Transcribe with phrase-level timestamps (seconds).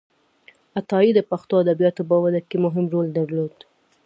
[0.79, 3.55] عطایي د پښتو ادبياتو په وده کې مهم رول درلود.